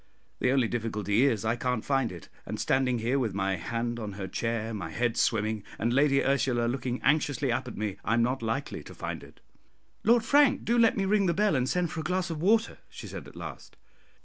[0.39, 4.13] The only difficulty is, I can't find it and standing here with my hand on
[4.13, 8.23] her chair, my head swimming, and Lady Ursula looking anxiously up at me, I am
[8.23, 9.41] not likely to find it.
[10.03, 12.79] "Lord Frank, do let me ring the bell and send for a glass of water,"
[12.89, 13.77] she said at last.